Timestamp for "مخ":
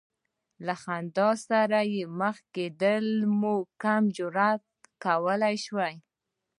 2.19-2.37